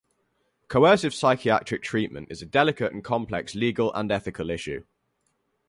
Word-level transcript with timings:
Coercive 0.67 1.13
psychiatric 1.13 1.83
treatment 1.83 2.31
is 2.31 2.41
a 2.41 2.45
delicate 2.47 2.91
and 2.91 3.03
complex 3.03 3.53
legal 3.53 3.93
and 3.93 4.11
ethical 4.11 4.49
issue. 4.49 4.83